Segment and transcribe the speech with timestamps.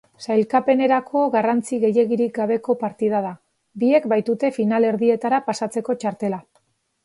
[0.25, 3.35] Sailkapenerako garrantzi gehiegirik gabeko partida da,
[3.85, 6.45] biek baitute finalerdietara pasatzeko txartela.